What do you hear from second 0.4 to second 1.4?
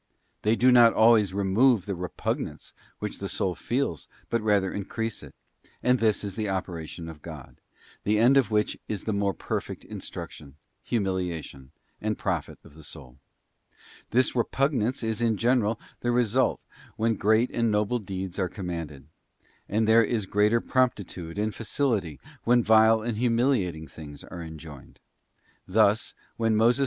They do not always